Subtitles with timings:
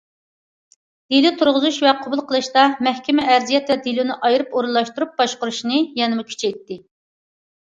[1.15, 6.81] دېلو تۇرغۇزۇش ۋە قوبۇل قىلىشتا، مەھكىمە، ئەرزىيەت ۋە دېلونى ئايرىپ ئورۇنلاشتۇرۇپ باشقۇرۇشنى يەنىمۇ كۈچەيتتى.